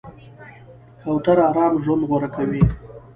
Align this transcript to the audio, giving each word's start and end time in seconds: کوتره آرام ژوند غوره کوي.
کوتره 1.01 1.43
آرام 1.49 1.73
ژوند 1.83 2.03
غوره 2.09 2.29
کوي. 2.35 2.63